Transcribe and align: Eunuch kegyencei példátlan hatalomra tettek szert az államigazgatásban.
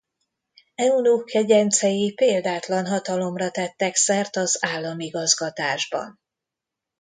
Eunuch 0.75 1.25
kegyencei 1.25 2.13
példátlan 2.13 2.85
hatalomra 2.87 3.51
tettek 3.51 3.95
szert 3.95 4.35
az 4.35 4.57
államigazgatásban. 4.65 6.19